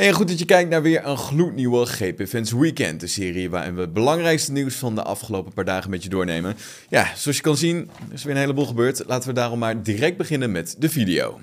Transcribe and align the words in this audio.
Hey, 0.00 0.12
goed 0.12 0.28
dat 0.28 0.38
je 0.38 0.44
kijkt 0.44 0.70
naar 0.70 0.82
weer 0.82 1.06
een 1.06 1.16
gloednieuwe 1.16 1.86
GP 1.86 2.26
Fans 2.28 2.52
Weekend. 2.52 3.00
De 3.00 3.06
serie 3.06 3.50
waarin 3.50 3.74
we 3.74 3.80
het 3.80 3.92
belangrijkste 3.92 4.52
nieuws 4.52 4.74
van 4.74 4.94
de 4.94 5.02
afgelopen 5.02 5.52
paar 5.52 5.64
dagen 5.64 5.90
met 5.90 6.02
je 6.02 6.08
doornemen. 6.08 6.56
Ja, 6.88 7.12
zoals 7.16 7.36
je 7.36 7.42
kan 7.42 7.56
zien 7.56 7.90
is 8.12 8.20
er 8.20 8.26
weer 8.26 8.34
een 8.34 8.40
heleboel 8.40 8.66
gebeurd. 8.66 9.02
Laten 9.06 9.28
we 9.28 9.34
daarom 9.34 9.58
maar 9.58 9.82
direct 9.82 10.16
beginnen 10.16 10.52
met 10.52 10.76
de 10.78 10.88
video. 10.88 11.40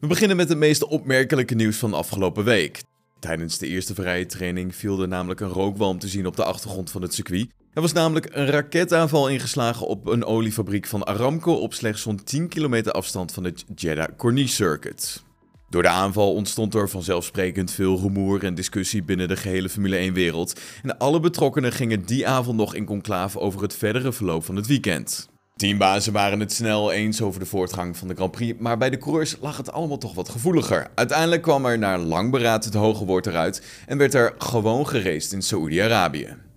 We 0.00 0.06
beginnen 0.06 0.36
met 0.36 0.48
het 0.48 0.58
meest 0.58 0.84
opmerkelijke 0.84 1.54
nieuws 1.54 1.76
van 1.76 1.90
de 1.90 1.96
afgelopen 1.96 2.44
week. 2.44 2.82
Tijdens 3.20 3.58
de 3.58 3.66
eerste 3.66 3.94
vrije 3.94 4.26
training 4.26 4.74
viel 4.74 5.02
er 5.02 5.08
namelijk 5.08 5.40
een 5.40 5.48
rookwalm 5.48 5.98
te 5.98 6.08
zien 6.08 6.26
op 6.26 6.36
de 6.36 6.44
achtergrond 6.44 6.90
van 6.90 7.02
het 7.02 7.14
circuit. 7.14 7.48
Er 7.72 7.80
was 7.80 7.92
namelijk 7.92 8.28
een 8.32 8.46
raketaanval 8.46 9.28
ingeslagen 9.28 9.86
op 9.86 10.06
een 10.06 10.24
oliefabriek 10.24 10.86
van 10.86 11.04
Aramco 11.04 11.52
op 11.52 11.74
slechts 11.74 12.02
zo'n 12.02 12.24
10 12.24 12.48
kilometer 12.48 12.92
afstand 12.92 13.32
van 13.32 13.44
het 13.44 13.64
Jeddah 13.74 14.16
Corniche 14.16 14.54
Circuit. 14.54 15.28
Door 15.70 15.82
de 15.82 15.88
aanval 15.88 16.34
ontstond 16.34 16.74
er 16.74 16.88
vanzelfsprekend 16.88 17.70
veel 17.70 17.98
rumoer 17.98 18.44
en 18.44 18.54
discussie 18.54 19.02
binnen 19.02 19.28
de 19.28 19.36
gehele 19.36 19.68
Formule 19.68 20.10
1-wereld. 20.10 20.60
En 20.82 20.98
alle 20.98 21.20
betrokkenen 21.20 21.72
gingen 21.72 22.02
die 22.06 22.28
avond 22.28 22.56
nog 22.56 22.74
in 22.74 22.84
conclave 22.84 23.38
over 23.38 23.62
het 23.62 23.74
verdere 23.74 24.12
verloop 24.12 24.44
van 24.44 24.56
het 24.56 24.66
weekend. 24.66 25.28
Teambazen 25.56 26.12
waren 26.12 26.40
het 26.40 26.52
snel 26.52 26.92
eens 26.92 27.22
over 27.22 27.40
de 27.40 27.46
voortgang 27.46 27.96
van 27.96 28.08
de 28.08 28.14
Grand 28.14 28.30
Prix, 28.30 28.58
maar 28.58 28.78
bij 28.78 28.90
de 28.90 28.98
coureurs 28.98 29.36
lag 29.40 29.56
het 29.56 29.72
allemaal 29.72 29.98
toch 29.98 30.14
wat 30.14 30.28
gevoeliger. 30.28 30.90
Uiteindelijk 30.94 31.42
kwam 31.42 31.66
er 31.66 31.78
na 31.78 31.98
lang 31.98 32.30
beraad 32.30 32.64
het 32.64 32.74
hoge 32.74 33.04
woord 33.04 33.26
eruit 33.26 33.62
en 33.86 33.98
werd 33.98 34.14
er 34.14 34.34
gewoon 34.38 34.88
geraced 34.88 35.32
in 35.32 35.42
Saoedi-Arabië. 35.42 36.49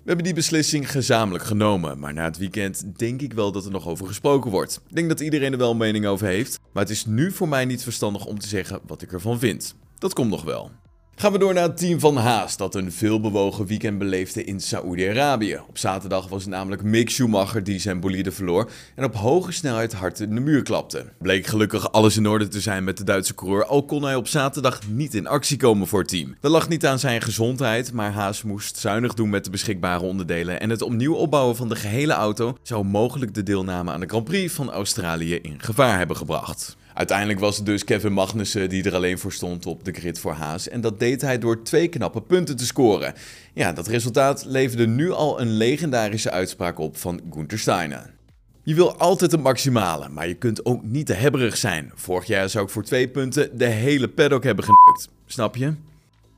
We 0.00 0.06
hebben 0.06 0.24
die 0.24 0.34
beslissing 0.34 0.90
gezamenlijk 0.90 1.44
genomen, 1.44 1.98
maar 1.98 2.12
na 2.12 2.24
het 2.24 2.38
weekend 2.38 2.98
denk 2.98 3.20
ik 3.20 3.32
wel 3.32 3.52
dat 3.52 3.64
er 3.64 3.70
nog 3.70 3.88
over 3.88 4.06
gesproken 4.06 4.50
wordt. 4.50 4.80
Ik 4.88 4.96
denk 4.96 5.08
dat 5.08 5.20
iedereen 5.20 5.52
er 5.52 5.58
wel 5.58 5.70
een 5.70 5.76
mening 5.76 6.06
over 6.06 6.26
heeft, 6.26 6.58
maar 6.72 6.82
het 6.82 6.92
is 6.92 7.06
nu 7.06 7.32
voor 7.32 7.48
mij 7.48 7.64
niet 7.64 7.82
verstandig 7.82 8.26
om 8.26 8.38
te 8.38 8.48
zeggen 8.48 8.80
wat 8.86 9.02
ik 9.02 9.12
ervan 9.12 9.38
vind. 9.38 9.74
Dat 9.98 10.12
komt 10.12 10.30
nog 10.30 10.42
wel. 10.42 10.70
Gaan 11.20 11.32
we 11.32 11.38
door 11.38 11.54
naar 11.54 11.62
het 11.62 11.76
team 11.76 12.00
van 12.00 12.16
Haas, 12.16 12.56
dat 12.56 12.74
een 12.74 12.92
veelbewogen 12.92 13.66
weekend 13.66 13.98
beleefde 13.98 14.44
in 14.44 14.60
Saoedi-Arabië. 14.60 15.60
Op 15.68 15.78
zaterdag 15.78 16.28
was 16.28 16.42
het 16.42 16.50
namelijk 16.50 16.82
Mick 16.82 17.10
Schumacher 17.10 17.64
die 17.64 17.78
zijn 17.78 18.00
bolide 18.00 18.32
verloor 18.32 18.70
en 18.94 19.04
op 19.04 19.14
hoge 19.14 19.52
snelheid 19.52 19.92
hard 19.92 20.20
in 20.20 20.34
de 20.34 20.40
muur 20.40 20.62
klapte. 20.62 21.04
Bleek 21.18 21.46
gelukkig 21.46 21.92
alles 21.92 22.16
in 22.16 22.26
orde 22.26 22.48
te 22.48 22.60
zijn 22.60 22.84
met 22.84 22.96
de 22.96 23.04
Duitse 23.04 23.34
coureur, 23.34 23.64
al 23.64 23.84
kon 23.84 24.02
hij 24.02 24.14
op 24.14 24.28
zaterdag 24.28 24.80
niet 24.88 25.14
in 25.14 25.26
actie 25.26 25.56
komen 25.56 25.86
voor 25.86 25.98
het 25.98 26.08
team. 26.08 26.36
Dat 26.40 26.50
lag 26.50 26.68
niet 26.68 26.86
aan 26.86 26.98
zijn 26.98 27.20
gezondheid, 27.20 27.92
maar 27.92 28.12
Haas 28.12 28.42
moest 28.42 28.76
zuinig 28.76 29.14
doen 29.14 29.30
met 29.30 29.44
de 29.44 29.50
beschikbare 29.50 30.04
onderdelen 30.04 30.60
en 30.60 30.70
het 30.70 30.82
opnieuw 30.82 31.14
opbouwen 31.14 31.56
van 31.56 31.68
de 31.68 31.76
gehele 31.76 32.12
auto 32.12 32.56
zou 32.62 32.84
mogelijk 32.84 33.34
de 33.34 33.42
deelname 33.42 33.92
aan 33.92 34.00
de 34.00 34.08
Grand 34.08 34.24
Prix 34.24 34.52
van 34.52 34.70
Australië 34.70 35.34
in 35.34 35.62
gevaar 35.62 35.98
hebben 35.98 36.16
gebracht. 36.16 36.76
Uiteindelijk 37.00 37.40
was 37.40 37.56
het 37.56 37.66
dus 37.66 37.84
Kevin 37.84 38.12
Magnussen 38.12 38.68
die 38.68 38.84
er 38.84 38.94
alleen 38.94 39.18
voor 39.18 39.32
stond 39.32 39.66
op 39.66 39.84
de 39.84 39.92
grid 39.92 40.18
voor 40.18 40.32
Haas. 40.32 40.68
En 40.68 40.80
dat 40.80 40.98
deed 40.98 41.20
hij 41.20 41.38
door 41.38 41.62
twee 41.62 41.88
knappe 41.88 42.22
punten 42.22 42.56
te 42.56 42.66
scoren. 42.66 43.14
Ja, 43.54 43.72
dat 43.72 43.86
resultaat 43.86 44.44
leverde 44.44 44.86
nu 44.86 45.10
al 45.10 45.40
een 45.40 45.50
legendarische 45.50 46.30
uitspraak 46.30 46.78
op 46.78 46.96
van 46.96 47.20
Gunther 47.32 47.58
Steiner. 47.58 48.14
Je 48.62 48.74
wil 48.74 48.96
altijd 48.96 49.30
het 49.30 49.42
maximale, 49.42 50.08
maar 50.08 50.28
je 50.28 50.34
kunt 50.34 50.64
ook 50.64 50.82
niet 50.82 51.06
te 51.06 51.12
hebberig 51.12 51.56
zijn. 51.56 51.92
Vorig 51.94 52.26
jaar 52.26 52.48
zou 52.48 52.64
ik 52.64 52.70
voor 52.70 52.84
twee 52.84 53.08
punten 53.08 53.58
de 53.58 53.66
hele 53.66 54.08
paddock 54.08 54.44
hebben 54.44 54.64
geneukt. 54.64 55.08
Snap 55.26 55.56
je? 55.56 55.66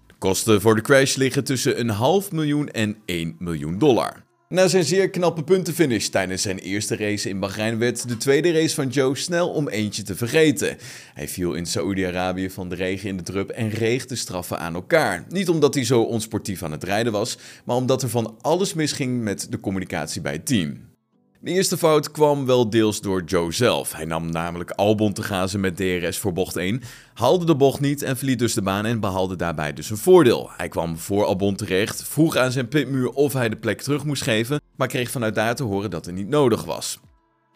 De 0.07 0.15
kosten 0.19 0.61
voor 0.61 0.75
de 0.75 0.83
crash 0.83 1.15
liggen 1.15 1.45
tussen 1.45 1.81
een 1.81 1.91
half 1.91 2.33
miljoen 2.33 2.69
en 2.69 2.97
1 3.05 3.37
miljoen 3.39 3.79
dollar. 3.79 4.23
Na 4.53 4.69
zijn 4.69 4.84
zeer 4.84 5.11
knappe 5.11 5.45
puntenfinish 5.45 6.06
tijdens 6.08 6.42
zijn 6.42 6.58
eerste 6.58 6.97
race 6.97 7.28
in 7.28 7.39
Bahrein 7.39 7.78
werd 7.78 8.08
de 8.08 8.17
tweede 8.17 8.53
race 8.53 8.75
van 8.75 8.89
Joe 8.89 9.17
snel 9.17 9.50
om 9.50 9.69
eentje 9.69 10.03
te 10.03 10.17
vergeten. 10.17 10.77
Hij 11.14 11.28
viel 11.28 11.55
in 11.55 11.67
Saoedi-Arabië 11.67 12.50
van 12.50 12.69
de 12.69 12.75
regen 12.75 13.08
in 13.08 13.17
de 13.17 13.23
drup 13.23 13.50
en 13.50 13.70
reeg 13.70 14.06
de 14.06 14.17
straffen 14.17 14.58
aan 14.58 14.75
elkaar. 14.75 15.25
Niet 15.28 15.48
omdat 15.48 15.75
hij 15.75 15.84
zo 15.84 16.03
onsportief 16.03 16.62
aan 16.62 16.73
het 16.73 16.84
rijden 16.84 17.12
was, 17.12 17.39
maar 17.64 17.77
omdat 17.77 18.03
er 18.03 18.08
van 18.08 18.36
alles 18.41 18.75
misging 18.75 19.23
met 19.23 19.47
de 19.50 19.61
communicatie 19.61 20.20
bij 20.20 20.33
het 20.33 20.47
team. 20.47 20.92
De 21.45 21.51
eerste 21.51 21.79
fout 21.79 22.11
kwam 22.11 22.47
wel 22.47 22.70
deels 22.70 23.01
door 23.01 23.23
Joe 23.23 23.53
zelf. 23.53 23.92
Hij 23.92 24.05
nam 24.05 24.30
namelijk 24.30 24.70
Albon 24.70 25.13
te 25.13 25.23
gazen 25.23 25.61
met 25.61 25.77
DRS 25.77 26.19
voor 26.19 26.33
bocht 26.33 26.57
1, 26.57 26.83
haalde 27.14 27.45
de 27.45 27.57
bocht 27.57 27.80
niet 27.80 28.03
en 28.03 28.17
verliet 28.17 28.39
dus 28.39 28.55
de 28.55 28.63
baan 28.63 28.86
en 28.86 29.01
behaalde 29.01 29.36
daarbij 29.36 29.73
dus 29.73 29.91
een 29.91 29.97
voordeel. 29.97 30.51
Hij 30.57 30.69
kwam 30.69 30.98
voor 30.98 31.25
Albon 31.25 31.57
terecht, 31.57 32.03
vroeg 32.03 32.36
aan 32.36 32.53
zijn 32.53 32.69
pitmuur 32.69 33.08
of 33.11 33.33
hij 33.33 33.48
de 33.48 33.57
plek 33.57 33.80
terug 33.83 34.05
moest 34.05 34.23
geven, 34.23 34.61
maar 34.77 34.89
kreeg 34.89 35.11
vanuit 35.11 35.35
daar 35.35 35.55
te 35.55 35.63
horen 35.63 35.91
dat 35.91 36.05
het 36.05 36.14
niet 36.14 36.29
nodig 36.29 36.64
was. 36.64 36.98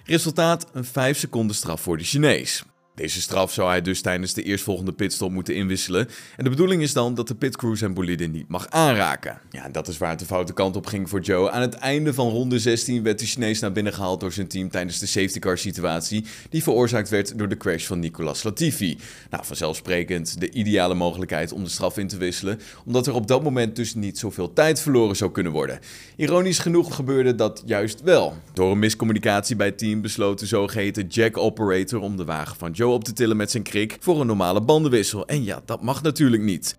Resultaat: 0.04 0.66
een 0.72 0.84
5 0.84 1.18
seconden 1.18 1.56
straf 1.56 1.80
voor 1.80 1.96
de 1.96 2.04
Chinees. 2.04 2.64
Deze 2.96 3.20
straf 3.20 3.52
zou 3.52 3.68
hij 3.68 3.82
dus 3.82 4.00
tijdens 4.00 4.32
de 4.34 4.42
eerstvolgende 4.42 4.92
pitstop 4.92 5.30
moeten 5.30 5.54
inwisselen. 5.54 6.08
En 6.36 6.44
de 6.44 6.50
bedoeling 6.50 6.82
is 6.82 6.92
dan 6.92 7.14
dat 7.14 7.28
de 7.28 7.34
pitcrew 7.34 7.76
zijn 7.76 7.94
bolide 7.94 8.26
niet 8.26 8.48
mag 8.48 8.70
aanraken. 8.70 9.40
Ja, 9.50 9.68
dat 9.68 9.88
is 9.88 9.98
waar 9.98 10.10
het 10.10 10.18
de 10.18 10.24
foute 10.24 10.52
kant 10.52 10.76
op 10.76 10.86
ging 10.86 11.08
voor 11.08 11.20
Joe. 11.20 11.50
Aan 11.50 11.60
het 11.60 11.74
einde 11.74 12.14
van 12.14 12.28
ronde 12.28 12.58
16 12.58 13.02
werd 13.02 13.18
de 13.18 13.26
Chinees 13.26 13.60
naar 13.60 13.72
binnen 13.72 13.92
gehaald 13.92 14.20
door 14.20 14.32
zijn 14.32 14.48
team 14.48 14.70
tijdens 14.70 14.98
de 14.98 15.06
safety 15.06 15.38
car 15.38 15.58
situatie. 15.58 16.24
Die 16.50 16.62
veroorzaakt 16.62 17.08
werd 17.08 17.38
door 17.38 17.48
de 17.48 17.56
crash 17.56 17.86
van 17.86 17.98
Nicolas 17.98 18.42
Latifi. 18.42 18.98
Nou, 19.30 19.44
vanzelfsprekend 19.44 20.40
de 20.40 20.50
ideale 20.50 20.94
mogelijkheid 20.94 21.52
om 21.52 21.64
de 21.64 21.70
straf 21.70 21.98
in 21.98 22.08
te 22.08 22.16
wisselen. 22.16 22.60
Omdat 22.86 23.06
er 23.06 23.14
op 23.14 23.26
dat 23.26 23.42
moment 23.42 23.76
dus 23.76 23.94
niet 23.94 24.18
zoveel 24.18 24.52
tijd 24.52 24.80
verloren 24.80 25.16
zou 25.16 25.30
kunnen 25.30 25.52
worden. 25.52 25.78
Ironisch 26.16 26.58
genoeg 26.58 26.94
gebeurde 26.94 27.34
dat 27.34 27.62
juist 27.66 28.02
wel. 28.02 28.36
Door 28.52 28.72
een 28.72 28.78
miscommunicatie 28.78 29.56
bij 29.56 29.66
het 29.66 29.78
team 29.78 30.00
besloot 30.00 30.38
de 30.38 30.46
zogeheten 30.46 31.06
jack 31.06 31.36
operator 31.36 32.00
om 32.00 32.16
de 32.16 32.24
wagen 32.24 32.56
van 32.56 32.70
Joe 32.70 32.84
op 32.90 33.04
te 33.04 33.12
tillen 33.12 33.36
met 33.36 33.50
zijn 33.50 33.62
krik 33.62 33.96
voor 34.00 34.20
een 34.20 34.26
normale 34.26 34.60
bandenwissel. 34.60 35.26
En 35.26 35.44
ja, 35.44 35.62
dat 35.64 35.82
mag 35.82 36.02
natuurlijk 36.02 36.42
niet. 36.42 36.76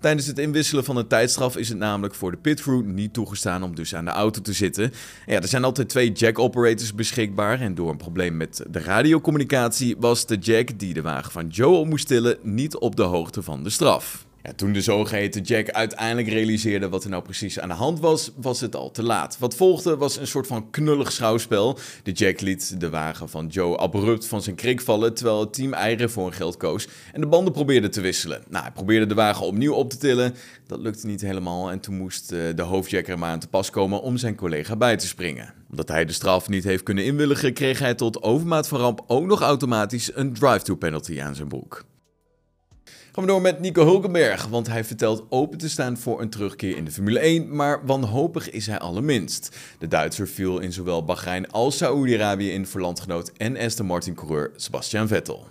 Tijdens 0.00 0.26
het 0.26 0.38
inwisselen 0.38 0.84
van 0.84 0.96
een 0.96 1.06
tijdstraf 1.06 1.56
is 1.56 1.68
het 1.68 1.78
namelijk 1.78 2.14
voor 2.14 2.30
de 2.30 2.36
pitcrew 2.36 2.84
niet 2.84 3.12
toegestaan 3.12 3.62
om 3.62 3.74
dus 3.74 3.94
aan 3.94 4.04
de 4.04 4.10
auto 4.10 4.40
te 4.40 4.52
zitten. 4.52 4.92
ja, 5.26 5.40
er 5.40 5.48
zijn 5.48 5.64
altijd 5.64 5.88
twee 5.88 6.12
jack-operators 6.12 6.94
beschikbaar 6.94 7.60
en 7.60 7.74
door 7.74 7.90
een 7.90 7.96
probleem 7.96 8.36
met 8.36 8.64
de 8.70 8.78
radiocommunicatie 8.78 9.96
was 9.98 10.26
de 10.26 10.36
jack 10.36 10.78
die 10.78 10.94
de 10.94 11.02
wagen 11.02 11.32
van 11.32 11.48
Joe 11.48 11.76
op 11.76 11.86
moest 11.86 12.06
tillen 12.06 12.38
niet 12.42 12.76
op 12.76 12.96
de 12.96 13.02
hoogte 13.02 13.42
van 13.42 13.62
de 13.62 13.70
straf 13.70 14.27
toen 14.56 14.72
de 14.72 14.80
zogeheten 14.80 15.42
Jack 15.42 15.70
uiteindelijk 15.70 16.28
realiseerde 16.28 16.88
wat 16.88 17.04
er 17.04 17.10
nou 17.10 17.22
precies 17.22 17.60
aan 17.60 17.68
de 17.68 17.74
hand 17.74 18.00
was, 18.00 18.30
was 18.36 18.60
het 18.60 18.76
al 18.76 18.90
te 18.90 19.02
laat. 19.02 19.38
Wat 19.38 19.54
volgde 19.54 19.96
was 19.96 20.16
een 20.16 20.26
soort 20.26 20.46
van 20.46 20.70
knullig 20.70 21.12
schouwspel. 21.12 21.78
De 22.02 22.12
Jack 22.12 22.40
liet 22.40 22.80
de 22.80 22.90
wagen 22.90 23.28
van 23.28 23.46
Joe 23.46 23.76
abrupt 23.76 24.26
van 24.26 24.42
zijn 24.42 24.56
krik 24.56 24.80
vallen, 24.80 25.14
terwijl 25.14 25.40
het 25.40 25.52
team 25.52 25.72
eieren 25.72 26.10
voor 26.10 26.26
een 26.26 26.32
geld 26.32 26.56
koos 26.56 26.88
en 27.12 27.20
de 27.20 27.26
banden 27.26 27.52
probeerde 27.52 27.88
te 27.88 28.00
wisselen. 28.00 28.42
Nou, 28.48 28.62
hij 28.62 28.72
probeerde 28.72 29.06
de 29.06 29.14
wagen 29.14 29.46
opnieuw 29.46 29.72
op 29.74 29.90
te 29.90 29.96
tillen. 29.96 30.34
Dat 30.66 30.78
lukte 30.78 31.06
niet 31.06 31.20
helemaal 31.20 31.70
en 31.70 31.80
toen 31.80 31.96
moest 31.96 32.32
eh, 32.32 32.40
de 32.54 32.62
hoofdjacker 32.62 33.12
er 33.12 33.18
maar 33.18 33.30
aan 33.30 33.38
te 33.38 33.48
pas 33.48 33.70
komen 33.70 34.02
om 34.02 34.16
zijn 34.16 34.34
collega 34.34 34.76
bij 34.76 34.96
te 34.96 35.06
springen. 35.06 35.54
Omdat 35.70 35.88
hij 35.88 36.04
de 36.04 36.12
straf 36.12 36.48
niet 36.48 36.64
heeft 36.64 36.82
kunnen 36.82 37.04
inwilligen, 37.04 37.52
kreeg 37.52 37.78
hij 37.78 37.94
tot 37.94 38.22
overmaat 38.22 38.68
van 38.68 38.80
ramp 38.80 39.04
ook 39.06 39.24
nog 39.24 39.40
automatisch 39.40 40.10
een 40.14 40.32
drive-thru 40.32 40.76
penalty 40.76 41.22
aan 41.22 41.34
zijn 41.34 41.48
broek. 41.48 41.84
Gaan 43.18 43.26
we 43.26 43.32
door 43.32 43.42
met 43.42 43.60
Nico 43.60 43.84
Hulkenberg, 43.84 44.46
want 44.46 44.66
hij 44.66 44.84
vertelt 44.84 45.26
open 45.28 45.58
te 45.58 45.68
staan 45.68 45.96
voor 45.96 46.20
een 46.20 46.30
terugkeer 46.30 46.76
in 46.76 46.84
de 46.84 46.90
Formule 46.90 47.18
1, 47.18 47.56
maar 47.56 47.86
wanhopig 47.86 48.50
is 48.50 48.66
hij 48.66 48.78
allerminst. 48.78 49.56
De 49.78 49.88
Duitser 49.88 50.28
viel 50.28 50.58
in 50.58 50.72
zowel 50.72 51.04
Bahrein 51.04 51.50
als 51.50 51.76
Saoedi-Arabië 51.76 52.50
in 52.50 52.66
voor 52.66 52.80
landgenoot 52.80 53.32
en 53.36 53.56
Aston 53.56 53.86
Martin-coureur 53.86 54.50
Sebastian 54.56 55.08
Vettel. 55.08 55.46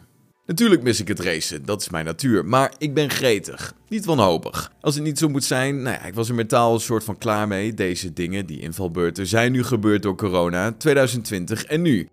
Natuurlijk 0.46 0.84
mis 0.84 1.00
ik 1.00 1.08
het 1.08 1.20
racen, 1.20 1.66
dat 1.66 1.82
is 1.82 1.90
mijn 1.90 2.06
natuur, 2.06 2.46
maar 2.46 2.74
ik 2.78 2.94
ben 2.94 3.10
gretig, 3.10 3.74
niet 3.88 4.06
wanhopig. 4.06 4.72
Als 4.82 4.96
het 4.96 5.04
niet 5.04 5.18
zo 5.18 5.30
moet 5.30 5.44
zijn, 5.44 5.82
nou 5.82 5.96
ja, 5.96 6.06
ik 6.06 6.14
was 6.14 6.30
er 6.30 6.36
mentaal 6.36 6.74
een 6.74 6.80
soort 6.80 7.04
van 7.04 7.18
klaar 7.18 7.48
mee. 7.48 7.74
Deze 7.74 8.14
dingen, 8.14 8.46
die 8.46 8.60
invalbeurten, 8.60 9.28
zijn 9.28 9.52
nu 9.52 9.64
gebeurd 9.64 10.02
door 10.02 10.16
corona, 10.16 10.72
2020 10.72 11.64
en 11.64 11.82
nu. 11.82 12.08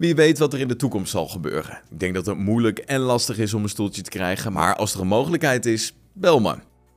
Wie 0.00 0.14
weet 0.14 0.38
wat 0.38 0.52
er 0.52 0.60
in 0.60 0.68
de 0.68 0.76
toekomst 0.76 1.10
zal 1.10 1.28
gebeuren. 1.28 1.82
Ik 1.90 2.00
denk 2.00 2.14
dat 2.14 2.26
het 2.26 2.38
moeilijk 2.38 2.78
en 2.78 3.00
lastig 3.00 3.38
is 3.38 3.54
om 3.54 3.62
een 3.62 3.68
stoeltje 3.68 4.02
te 4.02 4.10
krijgen, 4.10 4.52
maar 4.52 4.76
als 4.76 4.94
er 4.94 5.00
een 5.00 5.06
mogelijkheid 5.06 5.66
is, 5.66 5.94
bel 6.12 6.40
me. 6.40 6.56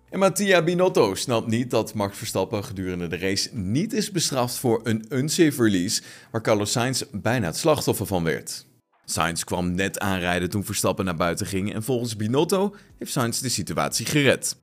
En 0.09 0.19
Mattia 0.19 0.63
Binotto 0.63 1.15
snapt 1.15 1.47
niet 1.47 1.71
dat 1.71 1.93
Max 1.93 2.17
Verstappen 2.17 2.63
gedurende 2.63 3.07
de 3.07 3.17
race 3.17 3.49
niet 3.53 3.93
is 3.93 4.11
bestraft 4.11 4.55
voor 4.55 4.81
een 4.83 5.05
unsafe 5.09 5.63
release, 5.63 6.01
waar 6.31 6.41
Carlos 6.41 6.71
Sainz 6.71 7.03
bijna 7.11 7.45
het 7.45 7.57
slachtoffer 7.57 8.05
van 8.05 8.23
werd. 8.23 8.65
Sainz 9.05 9.43
kwam 9.43 9.71
net 9.71 9.99
aanrijden 9.99 10.49
toen 10.49 10.65
Verstappen 10.65 11.05
naar 11.05 11.15
buiten 11.15 11.45
ging 11.45 11.73
en 11.73 11.83
volgens 11.83 12.15
Binotto 12.15 12.75
heeft 12.97 13.11
Sainz 13.11 13.39
de 13.39 13.49
situatie 13.49 14.05
gered. 14.05 14.57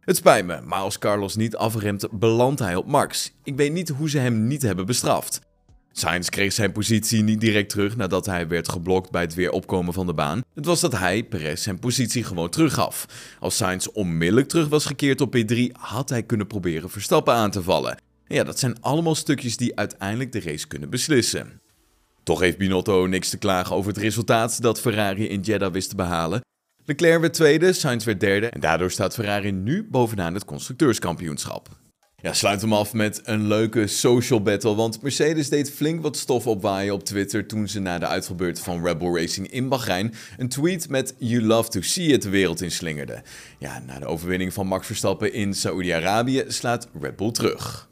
Het 0.00 0.16
spijt 0.16 0.46
me, 0.46 0.60
maar 0.60 0.80
als 0.80 0.98
Carlos 0.98 1.36
niet 1.36 1.56
afremt, 1.56 2.18
belandt 2.18 2.60
hij 2.60 2.76
op 2.76 2.86
Max. 2.86 3.32
Ik 3.44 3.56
weet 3.56 3.72
niet 3.72 3.88
hoe 3.88 4.10
ze 4.10 4.18
hem 4.18 4.46
niet 4.46 4.62
hebben 4.62 4.86
bestraft. 4.86 5.40
Sainz 5.92 6.28
kreeg 6.28 6.52
zijn 6.52 6.72
positie 6.72 7.22
niet 7.22 7.40
direct 7.40 7.68
terug 7.68 7.96
nadat 7.96 8.26
hij 8.26 8.48
werd 8.48 8.68
geblokt 8.68 9.10
bij 9.10 9.22
het 9.22 9.34
weer 9.34 9.50
opkomen 9.50 9.94
van 9.94 10.06
de 10.06 10.14
baan. 10.14 10.42
Het 10.54 10.64
was 10.64 10.80
dat 10.80 10.98
hij, 10.98 11.24
Perez, 11.24 11.62
zijn 11.62 11.78
positie 11.78 12.24
gewoon 12.24 12.50
teruggaf. 12.50 13.06
Als 13.40 13.56
Sainz 13.56 13.86
onmiddellijk 13.86 14.48
terug 14.48 14.68
was 14.68 14.84
gekeerd 14.84 15.20
op 15.20 15.36
P3, 15.36 15.58
had 15.72 16.08
hij 16.08 16.22
kunnen 16.22 16.46
proberen 16.46 16.90
Verstappen 16.90 17.34
aan 17.34 17.50
te 17.50 17.62
vallen. 17.62 18.00
ja, 18.26 18.44
dat 18.44 18.58
zijn 18.58 18.80
allemaal 18.80 19.14
stukjes 19.14 19.56
die 19.56 19.76
uiteindelijk 19.76 20.32
de 20.32 20.40
race 20.40 20.66
kunnen 20.66 20.90
beslissen. 20.90 21.60
Toch 22.22 22.40
heeft 22.40 22.58
Binotto 22.58 23.06
niks 23.06 23.28
te 23.30 23.38
klagen 23.38 23.76
over 23.76 23.92
het 23.92 24.00
resultaat 24.02 24.62
dat 24.62 24.80
Ferrari 24.80 25.28
in 25.28 25.40
Jeddah 25.40 25.72
wist 25.72 25.88
te 25.88 25.96
behalen. 25.96 26.40
Leclerc 26.84 27.20
werd 27.20 27.34
tweede, 27.34 27.72
Sainz 27.72 28.04
werd 28.04 28.20
derde 28.20 28.46
en 28.46 28.60
daardoor 28.60 28.90
staat 28.90 29.14
Ferrari 29.14 29.52
nu 29.52 29.88
bovenaan 29.90 30.34
het 30.34 30.44
constructeurskampioenschap. 30.44 31.81
Ja, 32.22 32.32
sluit 32.32 32.60
hem 32.60 32.72
af 32.72 32.92
met 32.92 33.20
een 33.24 33.46
leuke 33.46 33.86
social 33.86 34.42
battle. 34.42 34.74
Want 34.74 35.02
Mercedes 35.02 35.48
deed 35.48 35.70
flink 35.70 36.02
wat 36.02 36.16
stof 36.16 36.46
opwaaien 36.46 36.94
op 36.94 37.04
Twitter 37.04 37.46
toen 37.46 37.68
ze 37.68 37.80
na 37.80 37.98
de 37.98 38.06
uitvalbeurt 38.06 38.60
van 38.60 38.84
Red 38.84 38.98
Bull 38.98 39.14
Racing 39.14 39.50
in 39.50 39.68
Bahrein 39.68 40.14
een 40.36 40.48
tweet 40.48 40.88
met 40.88 41.14
You 41.18 41.42
love 41.42 41.68
to 41.68 41.80
see 41.80 42.06
it 42.06 42.22
de 42.22 42.28
wereld 42.28 42.60
inslingerde. 42.60 43.22
Ja, 43.58 43.82
na 43.86 43.98
de 43.98 44.06
overwinning 44.06 44.52
van 44.52 44.66
Max 44.66 44.86
Verstappen 44.86 45.32
in 45.32 45.54
Saoedi-Arabië 45.54 46.44
slaat 46.48 46.88
Red 47.00 47.16
Bull 47.16 47.30
terug. 47.30 47.88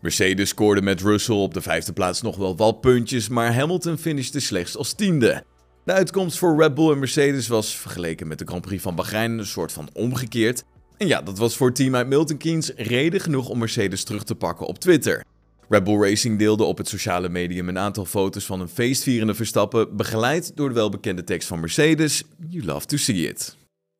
Mercedes 0.00 0.48
scoorde 0.48 0.82
met 0.82 1.00
Russell 1.00 1.36
op 1.36 1.54
de 1.54 1.62
vijfde 1.62 1.92
plaats 1.92 2.22
nog 2.22 2.36
wel 2.36 2.56
wat 2.56 2.80
puntjes, 2.80 3.28
maar 3.28 3.54
Hamilton 3.54 3.98
finishte 3.98 4.40
slechts 4.40 4.76
als 4.76 4.92
tiende. 4.92 5.44
De 5.84 5.92
uitkomst 5.92 6.38
voor 6.38 6.62
Red 6.62 6.74
Bull 6.74 6.92
en 6.92 6.98
Mercedes 6.98 7.48
was 7.48 7.76
vergeleken 7.76 8.28
met 8.28 8.38
de 8.38 8.46
Grand 8.46 8.62
Prix 8.62 8.82
van 8.82 8.94
Bahrein 8.94 9.38
een 9.38 9.46
soort 9.46 9.72
van 9.72 9.88
omgekeerd. 9.92 10.64
En 10.96 11.06
ja, 11.06 11.22
dat 11.22 11.38
was 11.38 11.56
voor 11.56 11.72
team 11.72 11.94
uit 11.94 12.06
Milton 12.06 12.36
Keynes 12.36 12.72
reden 12.76 13.20
genoeg 13.20 13.48
om 13.48 13.58
Mercedes 13.58 14.04
terug 14.04 14.24
te 14.24 14.34
pakken 14.34 14.66
op 14.66 14.78
Twitter. 14.78 15.24
Red 15.68 15.84
Bull 15.84 16.00
Racing 16.00 16.38
deelde 16.38 16.64
op 16.64 16.78
het 16.78 16.88
sociale 16.88 17.28
medium 17.28 17.68
een 17.68 17.78
aantal 17.78 18.04
foto's 18.04 18.44
van 18.44 18.60
een 18.60 18.68
feestvierende 18.68 19.34
Verstappen, 19.34 19.96
begeleid 19.96 20.56
door 20.56 20.68
de 20.68 20.74
welbekende 20.74 21.24
tekst 21.24 21.48
van 21.48 21.60
Mercedes: 21.60 22.24
You 22.48 22.64
love 22.64 22.86
to 22.86 22.96
see 22.96 23.28
it. 23.28 23.56